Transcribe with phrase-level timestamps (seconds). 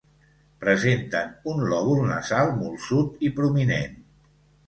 [0.61, 3.95] Presenten un lòbul nasal molsut i prominent.